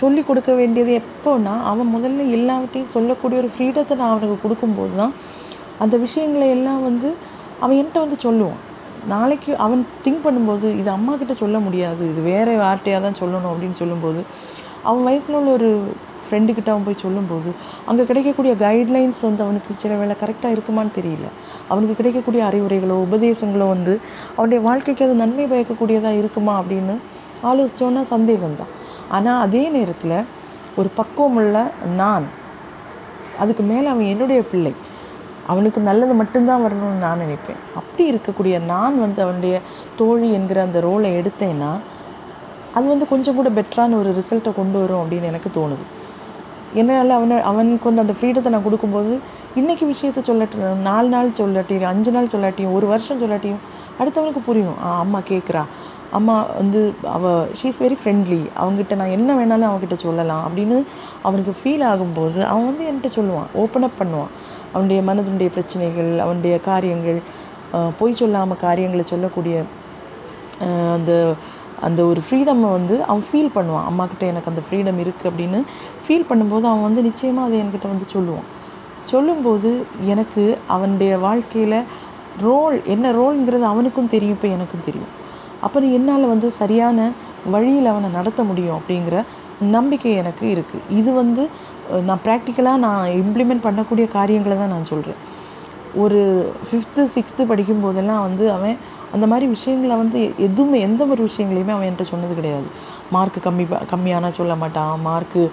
[0.00, 5.14] சொல்லி கொடுக்க வேண்டியது எப்போன்னா அவன் முதல்ல எல்லாவற்றையும் சொல்லக்கூடிய ஒரு ஃப்ரீடத்தை நான் அவனுக்கு கொடுக்கும்போது தான்
[5.84, 7.08] அந்த விஷயங்களை எல்லாம் வந்து
[7.62, 8.60] அவன் என்கிட்ட வந்து சொல்லுவான்.
[9.12, 13.76] நாளைக்கு அவன் திங்க் பண்ணும்போது இது அம்மா கிட்ட சொல்ல முடியாது இது வேறு வார்த்தையாக தான் சொல்லணும் அப்படின்னு
[13.82, 14.20] சொல்லும்போது
[14.88, 15.68] அவன் வயசில் உள்ள ஒரு
[16.24, 17.50] ஃப்ரெண்டுக்கிட்ட அவன் போய் சொல்லும்போது
[17.88, 21.28] அங்கே கிடைக்கக்கூடிய கைட்லைன்ஸ் வந்து அவனுக்கு சில வேளை கரெக்டாக இருக்குமான்னு தெரியல.
[21.70, 23.94] அவனுக்கு கிடைக்கக்கூடிய அறிவுரைகளோ உபதேசங்களோ வந்து
[24.36, 26.96] அவனுடைய வாழ்க்கைக்கு அது நன்மை பயக்கக்கூடியதாக இருக்குமா அப்படின்னு
[27.50, 28.72] ஆலோசித்தோன்னா சந்தேகம்தான்.
[29.16, 30.18] ஆனால் அதே நேரத்தில்
[30.80, 31.56] ஒரு பக்குவமுள்ள
[32.00, 32.26] நான்
[33.42, 34.72] அதுக்கு மேலே அவன் என்னுடைய பிள்ளை
[35.52, 37.60] அவனுக்கு நல்லது மட்டும்தான் வரணும்னு நான் நினைப்பேன்.
[37.80, 39.54] அப்படி இருக்கக்கூடிய நான் வந்து அவனுடைய
[40.00, 41.70] தோழி என்கிற அந்த ரோலை எடுத்தேன்னா
[42.76, 45.84] அது வந்து கொஞ்சம் கூட பெட்டரான ஒரு ரிசல்ட்டை கொண்டு வரும் அப்படின்னு எனக்கு தோணுது.
[46.80, 49.12] என்னால் அவனை அவனுக்கு வந்து அந்த ஃப்ரீடத்தை நான் கொடுக்கும்போது
[49.60, 53.62] இன்றைக்கி விஷயத்த சொல்லட்டு நாலு நாள் சொல்லாட்டியும் அஞ்சு நாள் சொல்லாட்டியும் ஒரு வருஷம் சொல்லாட்டியும்
[54.00, 54.76] அடுத்தவனுக்கு புரியும்.
[54.84, 55.62] ஆ அம்மா கேட்குறா
[56.18, 56.80] அம்மா வந்து
[57.14, 60.44] அவள் ஷீஸ் வெரி ஃப்ரெண்ட்லி அவங்ககிட்ட நான் என்ன வேணாலும் அவங்ககிட்ட சொல்லலாம்.
[60.48, 60.76] அப்படின்னு
[61.28, 64.30] அவனுக்கு ஃபீல் ஆகும்போது அவன் வந்து என்கிட்ட சொல்லுவான் ஓப்பன் அப் பண்ணுவான்.
[64.72, 67.20] அவனுடைய மனதினுடைய பிரச்சனைகள் அவனுடைய காரியங்கள்
[68.00, 69.56] பொய் சொல்லாமல் காரியங்களை சொல்லக்கூடிய
[70.96, 71.12] அந்த
[71.86, 73.84] அந்த ஒரு ஃப்ரீடமை வந்து அவன் ஃபீல் பண்ணுவான்.
[73.90, 75.58] அம்மாக்கிட்ட எனக்கு அந்த ஃப்ரீடம் இருக்குது அப்படின்னு
[76.04, 78.46] ஃபீல் பண்ணும்போது அவன் வந்து நிச்சயமாக அதை என்கிட்ட வந்து சொல்லுவான்.
[79.12, 79.70] சொல்லும்போது
[80.12, 80.44] எனக்கு
[80.76, 81.78] அவனுடைய வாழ்க்கையில்
[82.46, 85.12] ரோல் என்ன ரோல்ங்கிறது அவனுக்கும் தெரியும் இப்போ எனக்கும் தெரியும்.
[85.66, 87.08] அப்புறம் என்னால் வந்து சரியான
[87.54, 89.16] வழியில் அவனை நடத்த முடியும் அப்படிங்கிற
[89.76, 91.44] நம்பிக்கை எனக்கு இருக்குது இது வந்து
[92.04, 95.36] நான் ப்ராக்டிக்கலாக நான் இம்ப்ளிமெண்ட் பண்ணக்கூடிய காரியங்களை தான் நான் சொல்கிறேன்
[95.94, 98.78] ஒரு ஃபிஃப்த்து சிக்ஸ்த்து படிக்கும் போதெல்லாம் வந்து அவன்
[99.12, 102.64] அந்த மாதிரி விஷயங்களை வந்து எதுவுமே எந்த ஒரு விஷயங்களையுமே அவன் என்கிட்ட சொன்னது கிடையாது.
[103.10, 105.00] மார்க் கம்மி ப- கம்மியானா சொல்ல மாட்டான்.
[105.00, 105.52] மார்க்கு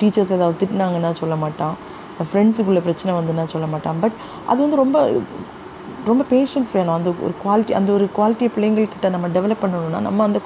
[0.00, 1.74] டீச்சர்ஸ் ஏதாவது திட்டினாங்கன்னா சொல்ல மாட்டான்.
[2.22, 3.96] ஃப்ரெண்ட்ஸுக்குள்ளே பிரச்சனை வந்துன்னா சொல்ல மாட்டான்.
[4.00, 4.12] பட்
[4.46, 5.12] அது வந்து ரொம்ப
[6.06, 6.94] ரொம்ப பேஷன்ஸ் வேணும்.
[6.94, 10.38] அந்த ஒரு குவாலிட்டி அந்த ஒரு குவாலிட்டியை பிள்ளைங்கள்கிட்ட நம்ம டெவலப் பண்ணணும்னா நம்ம அந்த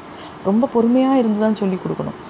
[0.45, 2.28] ரொம்ப பொறுமையாக இருந்து தான் சொல்லி கொடுக்கணும்.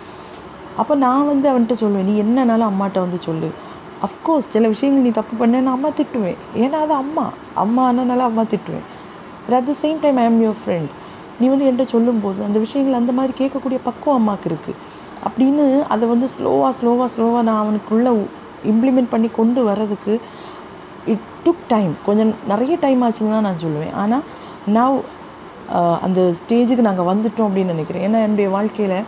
[0.83, 3.49] அப்போ நான் வந்து அவன்கிட்ட சொல்லுவேன் நீ என்னன்னாலும் அம்மாட்ட வந்து சொல்லு.
[4.07, 6.39] அஃப்கோர்ஸ் சில விஷயங்கள் நீ தப்பு பண்ணேன்னா அம்மா திட்டுவேன்.
[6.65, 7.25] ஏன்னா அது அம்மா.
[7.65, 8.87] அம்மா ஆனனால அம்மா திட்டுவேன்.
[9.45, 10.91] But at the same time I am your friend
[11.41, 14.79] நீ வந்து என்கிட்ட சொல்லும்போது அந்த விஷயங்கள் அந்த மாதிரி கேட்கக்கூடிய பக்குவம் அம்மாவுக்கு இருக்குது
[15.29, 18.13] அப்படின்னு அதை வந்து ஸ்லோவாக ஸ்லோவாக ஸ்லோவாக நான் அவனுக்குள்ளே
[18.73, 20.15] இம்ப்ளிமெண்ட் பண்ணி கொண்டு வர்றதுக்கு
[21.13, 23.95] இட் டுக் டைம் கொஞ்சம் நிறைய டைம் ஆச்சுன்னு தான் நான் சொல்லுவேன்.
[24.03, 24.25] ஆனால்
[24.77, 24.97] நான்
[26.07, 28.05] அந்த ஸ்டேஜுக்கு நாங்கள் வந்துட்டோம் அப்படின்னு நினைக்கிறேன்.
[28.09, 28.99] ஏன்னா என்னுடைய வாழ்க்கையில்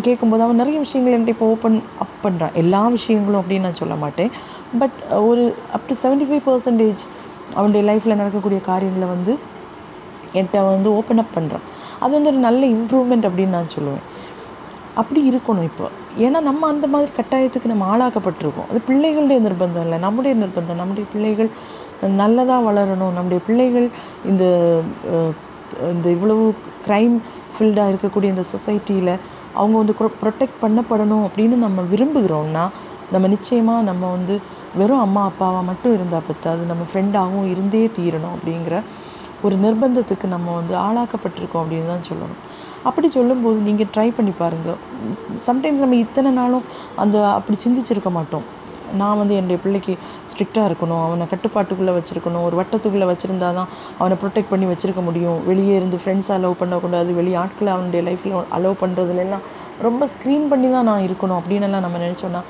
[0.00, 4.30] கேட்கும்போது அவன் நிறைய விஷயங்கள் என்கிட்ட இப்போ ஓப்பன் அப் பண்ணுறான் எல்லா விஷயங்களும் அப்படின்னு நான் சொல்ல மாட்டேன்.
[4.78, 7.02] பட் ஒரு up to seventy five percentage
[7.54, 9.38] அவனுடைய லைஃப்பில் நடக்கக்கூடிய காரியங்களை வந்து
[10.32, 11.66] என்கிட்ட அவன் வந்து ஓப்பன் அப் பண்ணுறான்
[11.98, 14.02] அது வந்து ஒரு நல்ல இம்ப்ரூவ்மெண்ட் அப்படின்னு நான் சொல்லுவேன்.
[14.94, 15.88] அப்படி இருக்கணும் இப்போ.
[16.18, 18.68] ஏன்னா நம்ம அந்த மாதிரி கட்டாயத்துக்கு நம்ம ஆளாக்கப்பட்டிருக்கோம்.
[18.70, 19.98] அது பிள்ளைகளுடைய நிர்பந்தம் இல்லை.
[19.98, 21.50] நம்முடைய நிர்பந்தம் நம்முடைய பிள்ளைகள்
[22.16, 23.12] நல்லதாக வளரணும்.
[23.18, 23.88] நம்முடைய பிள்ளைகள்
[24.26, 24.44] இந்த
[25.92, 26.54] இந்த இவ்வளவு
[26.86, 27.18] க்ரைம்
[27.54, 29.18] ஃபீல்டாக இருக்கக்கூடிய இந்த சொசைட்டியில்
[29.58, 32.64] அவங்க வந்து ப்ரொடெக்ட் பண்ணப்படணும் அப்படின்னு நம்ம விரும்புகிறோம்னா
[33.14, 34.34] நம்ம நிச்சயமாக நம்ம வந்து
[34.80, 36.62] வெறும் அம்மா அப்பாவாக மட்டும் இருந்தால் பத்தாது.
[36.70, 38.76] நம்ம ஃப்ரெண்டாகவும் இருந்தே தீரணும் அப்படிங்கிற
[39.46, 42.40] ஒரு நிர்பந்தத்துக்கு நம்ம வந்து ஆளாக்கப்பட்டிருக்கோம் அப்படின்னு தான் சொல்லணும்.
[42.88, 44.78] அப்படி சொல்லும்போது நீங்கள் ட்ரை பண்ணி பாருங்கள்
[45.46, 46.66] சம்டைம்ஸ் நம்ம இத்தனை நாளும்
[47.04, 48.46] அந்த அப்படி சிந்திச்சிருக்க மாட்டோம்.
[49.00, 49.92] நான் வந்து என்னுடைய பிள்ளைக்கு
[50.32, 51.02] ஸ்ட்ரிக்டாக இருக்கணும்.
[51.06, 52.44] அவனை கட்டுப்பாட்டுக்குள்ளே வச்சுருக்கணும்.
[52.48, 53.70] ஒரு வட்டத்துக்குள்ளே வச்சுருந்தா தான்
[54.00, 55.38] அவனை ப்ரொடெக்ட் பண்ணி வச்சுருக்க முடியும்.
[55.50, 57.10] வெளியே இருந்து ஃப்ரெண்ட்ஸை அலோவ் பண்ணக்கூடாது.
[57.20, 59.44] வெளியே ஆட்களை அவனுடைய லைஃப்பில் அலோவ் பண்ணுறதுலாம்
[59.86, 62.42] ரொம்ப ஸ்க்ரீன் பண்ணி தான் நான் இருக்கணும் அப்படின்னு எல்லாம் நம்ம நினச்சோன்னா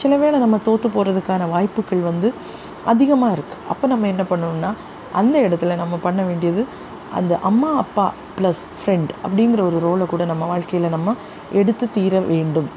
[0.00, 2.28] சில வேளை நம்ம தோற்று போகிறதுக்கான வாய்ப்புகள் வந்து
[2.92, 4.70] அதிகமாக இருக்குது அப்போ நம்ம என்ன பண்ணணும்னா
[5.20, 6.62] அந்த இடத்துல நம்ம பண்ண வேண்டியது
[7.18, 8.04] அந்த அம்மா அப்பா
[8.38, 11.14] ப்ளஸ் ஃப்ரெண்ட் அப்படிங்கிற ஒரு ரோலை கூட நம்ம வாழ்க்கையில் நம்ம
[11.60, 12.68] எடுத்து தீர வேண்டும்.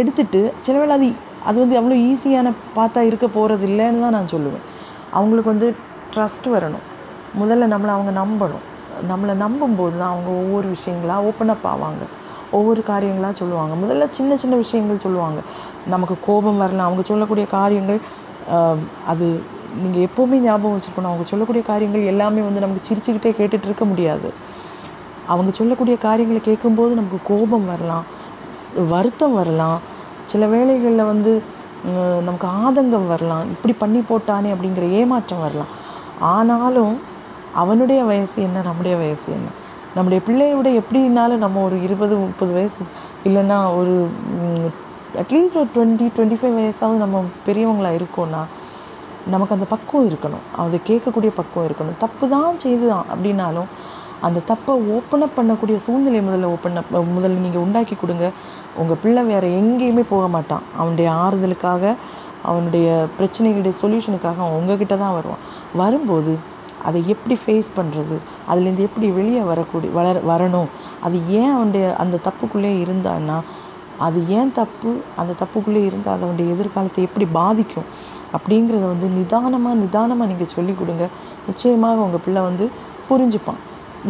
[0.00, 1.08] எடுத்துட்டு சில வேளை அது
[1.44, 4.62] அது வந்து அவ்வளோ ஈஸியான பார்த்தா இருக்க போகிறது இல்லைன்னு தான் நான் சொல்லுவேன்.
[5.10, 5.76] அவங்களுக்கு வந்து
[6.14, 6.82] ட்ரஸ்ட் வரணும்.
[7.40, 8.72] முதல்ல நம்மளை அவங்க நம்பணும்.
[9.08, 12.06] நம்மளை நம்பும்போது தான் அவங்க ஒவ்வொரு விஷயங்களாக ஓப்பன் அப் ஆவாங்க.
[12.50, 13.74] ஒவ்வொரு காரியங்களாக சொல்லுவாங்க.
[13.86, 15.40] முதல்ல சின்ன சின்ன விஷயங்கள் சொல்லுவாங்க.
[15.86, 16.84] நமக்கு கோபம் வரலாம்.
[16.84, 18.00] அவங்க சொல்லக்கூடிய காரியங்கள்
[19.06, 19.40] அது
[19.82, 21.04] நீங்கள் எப்போவுமே ஞாபகம் வச்சுருக்கணும்.
[21.04, 24.32] அவங்க சொல்லக்கூடிய காரியங்கள் எல்லாமே வந்து நமக்கு சிரிச்சுக்கிட்டே கேட்டுட்டு இருக்க முடியாது.
[25.26, 28.04] அவங்க சொல்லக்கூடிய காரியங்களை கேட்கும்போது நமக்கு கோபம் வரலாம்.
[28.52, 29.92] ஸ்- வருத்தம் வரலாம்.
[30.32, 31.32] சில வேளைகளில் வந்து
[32.26, 33.44] நமக்கு ஆதங்கம் வரலாம்.
[33.54, 35.72] இப்படி பண்ணி போட்டானே அப்படிங்கிற ஏமாற்றம் வரலாம்.
[36.34, 36.94] ஆனாலும்
[37.62, 39.48] அவனுடைய வயசு என்ன நம்முடைய வயசு என்ன?
[39.96, 42.82] நம்முடைய பிள்ளையோட விட எப்படின்னாலும் நம்ம ஒரு இருபது முப்பது வயசு
[43.26, 43.94] இல்லைன்னா ஒரு
[45.22, 48.42] அட்லீஸ்ட் ஒரு டுவெண்ட்டி டுவெண்ட்டி ஃபைவ் வயசாவது நம்ம பெரியவங்களாக இருக்கோம்னா
[49.32, 50.44] நமக்கு அந்த பக்குவம் இருக்கணும்.
[50.62, 51.98] அதை கேட்கக்கூடிய பக்குவம் இருக்கணும்.
[51.98, 53.70] தப்பு தான் செய்துதான் அப்படின்னாலும்
[54.26, 58.26] அந்த தப்பை ஓப்பன் அப் பண்ணக்கூடிய சூழ்நிலை முதல்ல ஓப்பன் அப் முதல்ல நீங்கள் உண்டாக்கி கொடுங்க.
[58.80, 60.64] உங்கள் பிள்ளை வேறு எங்கேயுமே போக மாட்டான்.
[60.76, 61.94] அவனுடைய ஆறுதலுக்காக
[62.50, 65.42] அவனுடைய பிரச்சனைகளுடைய சொல்யூஷனுக்காக அவன் உங்ககிட்ட தான் வருவான்.
[65.80, 66.32] வரும்போது
[66.88, 68.16] அதை எப்படி ஃபேஸ் பண்ணுறது
[68.50, 70.70] அதுலேருந்து எப்படி வெளியே வரக்கூடிய வளர வரணும்?
[71.06, 73.38] அது ஏன் அவனுடைய அந்த தப்புக்குள்ளே இருந்தான்னா
[74.06, 74.90] அது ஏன் தப்பு?
[75.20, 77.88] அந்த தப்புக்குள்ளே இருந்தால் அது அவனுடைய எதிர்காலத்தை எப்படி பாதிக்கும்?
[78.36, 81.06] அப்படிங்கிறத வந்து நிதானமாக நிதானமாக நீங்கள் சொல்லிக் கொடுங்க.
[81.46, 82.66] நிச்சயமாக உங்கள் பிள்ளை வந்து
[83.10, 83.60] புரிஞ்சுப்பான்.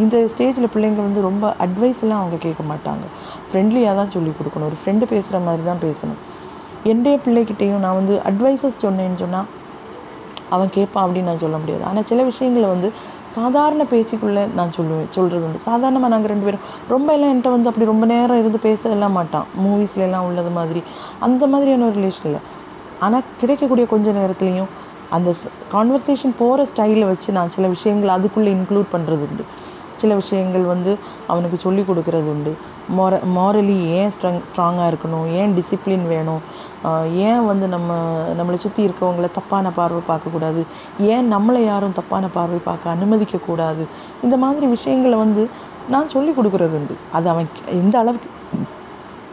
[0.03, 3.05] இந்த ஸ்டேஜில் பிள்ளைங்க வந்து ரொம்ப அட்வைஸ் எல்லாம் அவங்க கேட்க மாட்டாங்க.
[3.55, 4.69] ஃப்ரெண்ட்லியாக தான் சொல்லிக் கொடுக்கணும்.
[4.69, 6.17] ஒரு ஃப்ரெண்டு பேசுகிற மாதிரி தான் பேசணும்.
[6.91, 9.47] என்னுடைய பிள்ளைகிட்டேயும் நான் வந்து அட்வைசஸ் சொன்னேன்னு சொன்னால்
[10.55, 11.83] அவன் கேட்பான் அப்படின்னு நான் சொல்ல முடியாது.
[11.89, 12.89] ஆனால் சில விஷயங்களை வந்து
[13.35, 15.61] சாதாரண பேச்சுக்குள்ளே நான் சொல்லுவேன் சொல்கிறது உண்டு.
[15.69, 19.47] சாதாரணமாக நாங்கள் ரெண்டு பேரும் ரொம்ப எல்லாம் என்கிட்ட வந்து அப்படி ரொம்ப நேரம் இருந்து பேச எல்லாம் மாட்டான்.
[19.63, 20.83] மூவிஸ்லாம் உள்ளது மாதிரி.
[21.27, 22.43] அந்த மாதிரியான ஒரு ரிலேஷன் இல்லை.
[23.07, 24.69] ஆனால் கிடைக்கக்கூடிய கொஞ்ச நேரத்துலையும்
[25.15, 25.31] அந்த
[25.73, 29.45] கான்வர்சேஷன் போகிற ஸ்டைலை வச்சு நான் சில விஷயங்கள் அதுக்குள்ளே இன்க்ளூட் பண்ணுறது உண்டு.
[30.03, 30.93] சில விஷயங்கள் வந்து
[31.31, 32.53] அவனுக்கு சொல்லி கொடுக்கறது உண்டு.
[32.97, 35.27] மொர மாரலி ஏன் ஸ்ட்ராங் ஸ்ட்ராங்காக இருக்கணும்?
[35.39, 36.41] ஏன் டிசிப்ளின் வேணும்?
[37.27, 37.93] ஏன் வந்து நம்ம
[38.39, 40.63] நம்மளை சுற்றி இருக்கவங்கள தப்பான பார்வை பார்க்கக்கூடாது?
[41.13, 43.85] ஏன் நம்மளை யாரும் தப்பான பார்வை பார்க்க அனுமதிக்கக்கூடாது?
[44.23, 45.49] இந்த மாதிரி விஷயங்களை வந்து
[45.93, 46.97] நான் சொல்லி கொடுக்குறது உண்டு.
[47.11, 47.49] அது அவன்
[47.81, 48.29] எந்த அளவுக்கு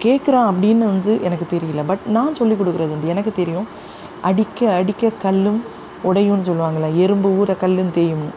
[0.04, 1.82] கேட்குறான் அப்படின்னு வந்து எனக்கு தெரியல.
[1.90, 3.12] பட் நான் சொல்லி கொடுக்குறது உண்டு.
[3.14, 3.68] எனக்கு தெரியும்
[4.30, 5.60] அடிக்க அடிக்க கல்லும்
[6.04, 8.32] உடையும்னு சொல்லுவாங்களே எறும்பு ஊற கல்லும் தேயும்னு.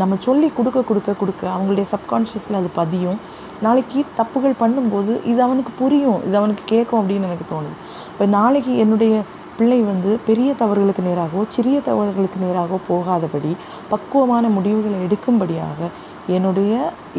[0.00, 3.18] நம்ம சொல்லி கொடுக்க கொடுக்க கொடுக்க அவங்களுடைய சப்கான்ஷியஸில் அது பதியும்.
[3.66, 7.76] நாளைக்கு தப்புகள் பண்ணும்போது இது அவனுக்கு புரியும் இது அவனுக்கு கேட்கும் அப்படின்னு எனக்கு தோணுது.
[8.12, 9.14] இப்போ நாளைக்கு என்னுடைய
[9.58, 13.52] பிள்ளை வந்து பெரிய தவறுகளுக்கு நேராகவோ சிறிய தவறுகளுக்கு நேராகவோ போகாதபடி
[13.92, 15.90] பக்குவமான முடிவுகளை எடுக்கும்படியாக
[16.36, 16.74] என்னுடைய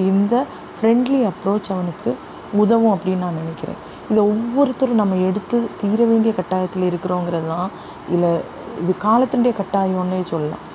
[0.10, 0.34] இந்த
[0.75, 2.12] ஃப்ரெண்ட்லி அப்ரோச் அவனுக்கு
[2.62, 3.80] உதவும் அப்படின்னு நான் நினைக்கிறேன்.
[4.10, 7.69] இதை ஒவ்வொருத்தரும் நம்ம எடுத்து தீர வேண்டிய கட்டாயத்தில் இருக்கிறோங்கிறது தான்
[8.13, 8.41] இதில்
[8.82, 10.65] இது காலத்தினுடைய கட்டாயம்னே சொல்லலாம்.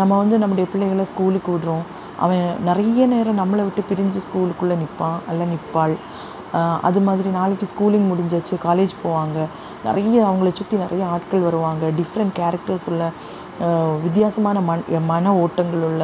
[0.00, 1.84] நம்ம வந்து நம்முடைய பிள்ளைகளை ஸ்கூலுக்கு விடுறோம்.
[2.24, 5.94] அவன் நிறைய நேரம் நம்மளை விட்டு பிரிஞ்சு ஸ்கூலுக்குள்ளே நிற்பான் அல்ல நிற்பாள்.
[6.88, 9.38] அது மாதிரி நாளைக்கு ஸ்கூலிங் முடிஞ்சாச்சு காலேஜ் போவாங்க.
[9.84, 11.90] நிறைய அவங்கள சுற்றி நிறைய ஆட்கள் வருவாங்க.
[11.98, 13.04] டிஃப்ரெண்ட் கேரக்டர்ஸ் உள்ள
[14.04, 16.02] வித்தியாசமான மன் மன ஓட்டங்கள் உள்ள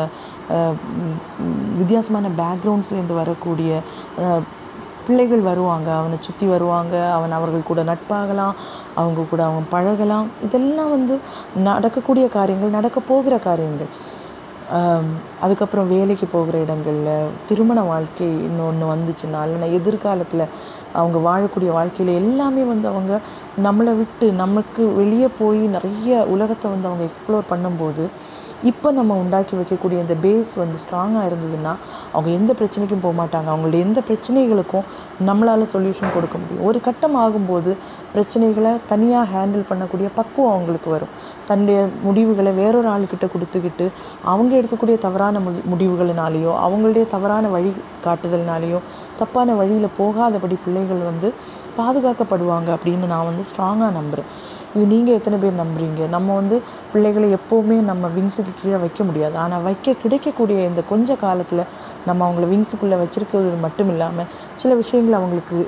[1.80, 3.80] வித்தியாசமான பேக்ரவுண்ட்ஸ்லேருந்து வரக்கூடிய
[5.06, 5.88] பிள்ளைகள் வருவாங்க.
[5.98, 6.94] அவனை சுற்றி வருவாங்க.
[7.16, 8.56] அவன் அவர்கள் கூட நட்பாகலாம்.
[9.00, 10.26] அவங்க கூட அவன் பழகலாம்.
[10.46, 11.14] இதெல்லாம் வந்து
[11.68, 13.90] நடக்கக்கூடிய காரியங்கள் நடக்க போகிற காரியங்கள்.
[15.40, 20.44] அதுக்கப்புறம் வேலைக்கு போகிற இடங்களில் திருமண வாழ்க்கை இன்னொன்று வந்துச்சுன்னா இல்லைனா எதிர்காலத்தில்
[20.92, 23.14] அவங்க வாழக்கூடிய வாழ்க்கையில் எல்லாமே வந்து அவங்க
[23.58, 28.04] நம்மளை விட்டு நமக்கு வெளியே போய் நிறைய உலகத்தை வந்து அவங்க எக்ஸ்ப்ளோர் பண்ணும்போது
[28.62, 31.72] இப்போ நம்ம உண்டாக்கி வைக்கக்கூடிய இந்த பேஸ் வந்து ஸ்ட்ராங்காக இருந்ததுன்னா
[32.12, 33.48] அவங்க எந்த பிரச்சனைக்கும் போக மாட்டாங்க.
[33.52, 34.86] அவங்களுடைய எந்த பிரச்சனைகளுக்கும்
[35.26, 36.64] நம்மளால் சொல்யூஷன் கொடுக்க முடியும்.
[36.64, 37.76] ஒரு கட்டம் ஆகும்போது
[38.14, 41.12] பிரச்சனைகளை தனியாக ஹேண்டில் பண்ணக்கூடிய பக்குவம் அவங்களுக்கு வரும்.
[41.48, 43.90] தன்னுடைய முடிவுகளை வேறொரு ஆளுக்கிட்ட கொடுத்துக்கிட்டு
[44.22, 47.72] அவங்க எடுக்கக்கூடிய தவறான முடி முடிவுகளினாலேயோ அவங்களுடைய தவறான வழி
[48.04, 48.80] காட்டுதல்னாலேயோ
[49.18, 51.34] தப்பான வழியில் போகாதபடி பிள்ளைகள் வந்து
[51.78, 54.30] பாதுகாக்கப்படுவாங்க அப்படின்னு நான் வந்து ஸ்ட்ராங்காக நம்புகிறேன்
[54.78, 56.02] இது நீங்கள் எத்தனை பேர் நம்புறீங்க?
[56.14, 56.56] நம்ம வந்து
[56.92, 59.36] பிள்ளைகளை எப்போவுமே நம்ம விங்ஸுக்கு கீழே வைக்க முடியாது.
[59.44, 61.62] ஆனால் வைக்க கிடைக்கக்கூடிய இந்த கொஞ்ச காலத்தில்
[62.08, 64.30] நம்ம அவங்கள விங்ஸுக்குள்ளே வச்சுருக்கிறது மட்டும் இல்லாமல்
[64.62, 65.58] சில விஷயங்களை அவங்களுக்கு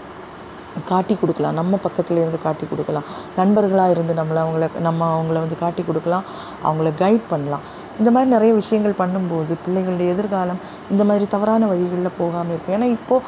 [0.90, 1.58] காட்டி கொடுக்கலாம்.
[1.60, 3.06] நம்ம பக்கத்தில் இருந்து காட்டி கொடுக்கலாம்.
[3.40, 6.24] நண்பர்களாக இருந்து நம்மளை அவங்கள நம்ம அவங்கள வந்து காட்டி கொடுக்கலாம்.
[6.68, 7.64] அவங்கள கைட் பண்ணலாம்.
[8.00, 10.60] இந்த மாதிரி நிறைய விஷயங்கள் பண்ணும்போது பிள்ளைகளுடைய எதிர்காலம்
[10.92, 12.76] இந்த மாதிரி தவறான வழிகளில் போகாமல் இருக்கும்.
[12.76, 13.24] ஏன்னா இப்போது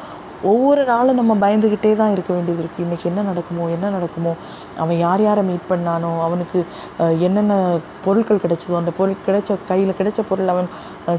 [0.51, 4.31] ஒவ்வொரு நாளும் நம்ம பயந்துக்கிட்டே தான் இருக்க வேண்டியது இருக்குது இன்றைக்கி என்ன நடக்குமோ என்ன நடக்குமோ
[4.83, 6.59] அவன் யார் யாரை மீட் பண்ணானோ அவனுக்கு
[7.27, 7.53] என்னென்ன
[8.05, 10.69] பொருட்கள் கிடைச்சதோ அந்த பொருள் கிடைச்ச கையில் கிடைச்ச பொருள் அவன்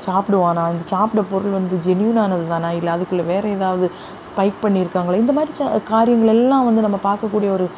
[0.08, 0.64] சாப்பிடுவானா?
[0.74, 2.70] இந்த சாப்பிட பொருள் வந்து ஜென்யூனானது தானா?
[2.78, 3.86] இல்லை அதுக்குள்ளே வேறு ஏதாவது
[4.28, 5.20] ஸ்பைக் பண்ணியிருக்காங்களா?
[5.24, 5.52] இந்த மாதிரி
[5.92, 7.68] காரியங்கள் எல்லாம் வந்து நம்ம பார்க்கக்கூடிய ஒரு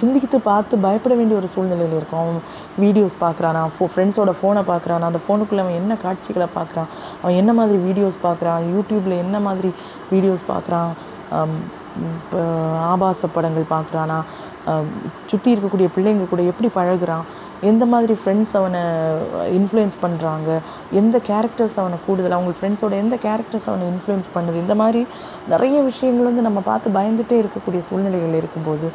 [0.00, 2.22] சிந்திக்கிட்டு பார்த்து பயப்பட வேண்டிய ஒரு சூழ்நிலையில் இருக்கும்.
[2.24, 2.40] அவன்
[2.84, 6.88] வீடியோஸ் பார்க்குறானா ஃபோ ஃப்ரெண்ட்ஸோட ஃபோனை பார்க்குறானா அந்த ஃபோனுக்குள்ளே அவன் என்ன காட்சிகளை பார்க்குறான்
[7.22, 9.70] அவன் என்ன மாதிரி வீடியோஸ் பார்க்குறான் யூடியூப்பில் என்ன மாதிரி
[10.14, 10.90] வீடியோஸ் பார்க்குறான்
[12.18, 12.40] இப்போ
[12.90, 14.18] ஆபாச படங்கள் பார்க்குறானா
[15.30, 17.24] சுற்றி இருக்கக்கூடிய பிள்ளைங்க கூட எப்படி பழகுறான்
[17.70, 18.82] எந்த மாதிரி ஃப்ரெண்ட்ஸ் அவனை
[19.58, 20.50] இன்ஃப்ளூயன்ஸ் பண்ணுறாங்க
[21.00, 25.02] எந்த கேரக்டர்ஸ் அவனை கூடுதல் அவங்க ஃப்ரெண்ட்ஸோட எந்த கேரக்டர்ஸ் அவனை இன்ஃப்ளூயன்ஸ் பண்ணுது இந்த மாதிரி
[25.48, 28.88] நிறைய விஷயங்கள் வந்து நம்ம பார்த்து பயந்துகிட்டே இருக்கக்கூடிய சூழ்நிலைகள் இருக்கும்போது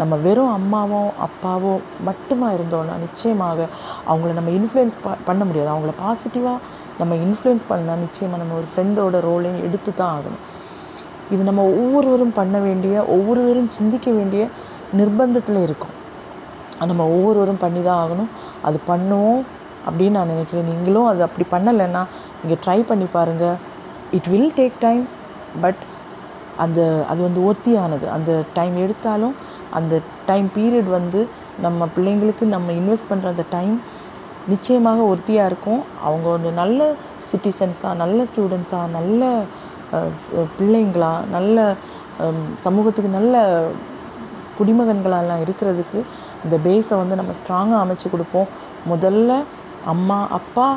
[0.00, 1.72] நம்ம வெறும் அம்மாவோ அப்பாவோ
[2.08, 3.68] மட்டுமா இருந்தோம்னா நிச்சயமாக
[4.10, 5.70] அவங்கள நம்ம இன்ஃப்ளூயன்ஸ் ப பண்ண முடியாது.
[5.74, 6.58] அவங்கள பாசிட்டிவாக
[7.00, 10.42] நம்ம இன்ஃப்ளூயன்ஸ் பண்ணால் நிச்சயமாக நம்ம ஒரு ஃப்ரெண்டோட ரோலையும் எடுத்து தான் ஆகணும்.
[11.34, 14.42] இது நம்ம ஒவ்வொருவரும் பண்ண வேண்டிய ஒவ்வொருவரும் சிந்திக்க வேண்டிய
[14.98, 15.94] நிர்பந்தத்தில் இருக்கும்.
[16.78, 18.30] அது நம்ம ஒவ்வொருவரும் பண்ணி தான் ஆகணும்.
[18.68, 19.42] அது பண்ணுவோம்
[19.86, 20.68] அப்படின்னு நான் நினைக்கிறேன்.
[20.72, 22.02] நீங்களும் அது அப்படி பண்ணலைன்னா
[22.40, 23.58] நீங்கள் ட்ரை பண்ணி பாருங்கள்
[24.18, 25.04] it will take time
[25.64, 25.82] but
[26.64, 26.80] அந்த
[27.12, 28.06] அது வந்து ஒத்தியானது.
[28.16, 29.34] அந்த டைம் எடுத்தாலும்
[29.78, 31.20] அந்த டைம் பீரியட் வந்து
[31.64, 33.74] நம்ம பிள்ளைங்களுக்கு நம்ம இன்வெஸ்ட் பண்ணுற அந்த டைம்
[34.52, 35.80] நிச்சயமாக ஒருத்தியாக இருக்கும்.
[36.08, 36.88] அவங்க வந்து நல்ல
[37.30, 39.22] சிட்டிசன்ஸாக நல்ல ஸ்டூடெண்ட்ஸாக நல்ல
[40.58, 41.74] பிள்ளைங்களாக நல்ல
[42.66, 43.34] சமூகத்துக்கு நல்ல
[44.58, 45.98] குடிமகன்களெல்லாம் இருக்கிறதுக்கு
[46.44, 48.48] இந்த பேஸை வந்து நம்ம ஸ்ட்ராங்காக அமைச்சு கொடுப்போம்.
[48.92, 49.32] முதல்ல
[49.92, 50.68] அம்மா அப்பா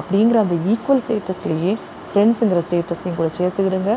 [0.00, 1.72] அப்படிங்கிற அந்த ஈக்குவல் ஸ்டேட்டஸ்லேயே
[2.10, 3.92] ஃப்ரெண்ட்ஸுங்கிற ஸ்டேட்டஸையும் கூட சேர்த்துக்கிடுங்க.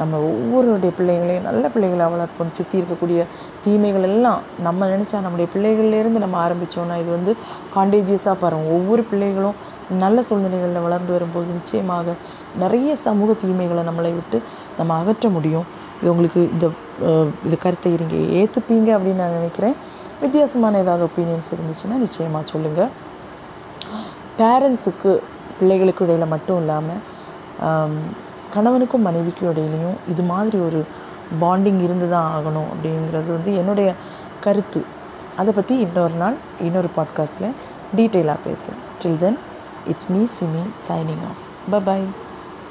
[0.00, 2.52] நம்ம ஒவ்வொருடைய பிள்ளைங்களையும் நல்ல பிள்ளைகளாக வளர்ப்போம்.
[2.58, 3.20] சுற்றி இருக்கக்கூடிய
[3.64, 7.34] தீமைகள் எல்லாம் நம்ம நினச்சா நம்முடைய பிள்ளைகள்லேருந்து நம்ம ஆரம்பித்தோன்னா இது வந்து
[7.76, 8.70] காண்டேஜியஸாக பரவும்.
[8.76, 9.58] ஒவ்வொரு பிள்ளைகளும்
[10.04, 12.14] நல்ல சூழ்நிலைகளில் வளர்ந்து வரும்போது நிச்சயமாக
[12.62, 14.38] நிறைய சமூக தீமைகளை நம்மளை விட்டு
[14.78, 15.66] நம்ம அகற்ற முடியும்.
[16.00, 16.66] இது உங்களுக்கு இந்த
[17.46, 19.76] இது கருத்தை இருங்க ஏற்றுப்பீங்க அப்படின்னு நான் நினைக்கிறேன்.
[20.22, 22.90] வித்தியாசமான ஏதாவது ஒப்பீனியன்ஸ் இருந்துச்சுன்னா நிச்சயமாக சொல்லுங்கள்
[24.40, 25.12] பேரண்ட்ஸுக்கு
[25.58, 27.00] பிள்ளைகளுக்கு இடையில் மட்டும் இல்லாமல்
[28.54, 30.84] கணவனுக்கும் மனைவிக்கும் இடையிலையும் இது மாதிரி ஒரு
[31.40, 33.92] பாண்டிங் இருந்து தான் ஆகணும் அப்படிங்கிறது வந்து என்னுடைய
[34.40, 34.84] கருத்து.
[35.36, 37.52] அதை பற்றி இன்னொரு நாள் இன்னொரு பாட்காஸ்ட்டில்
[37.96, 39.38] டீட்டெயிலாக பேசலாம் till then
[39.86, 41.24] it's me Simi signing
[41.70, 42.02] off bye